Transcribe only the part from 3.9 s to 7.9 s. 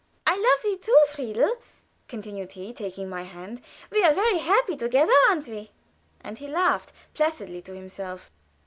"We are very happy together, aren't we?" And he laughed placidly to